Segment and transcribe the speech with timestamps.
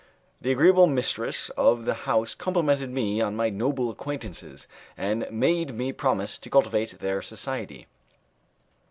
[0.41, 5.93] The agreeable mistress of the house complimented me on my noble acquaintances, and made me
[5.93, 7.85] promise to cultivate their society.